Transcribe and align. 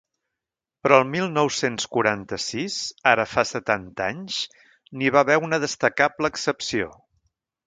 Però 0.85 0.95
el 1.01 1.03
mil 1.09 1.27
nou-cents 1.33 1.85
quaranta-sis, 1.97 2.77
ara 3.13 3.27
fa 3.35 3.43
setanta 3.49 4.09
anys, 4.15 4.41
n’hi 4.97 5.13
va 5.19 5.23
haver 5.27 5.39
una 5.51 5.63
destacable 5.69 6.33
excepció. 6.35 6.91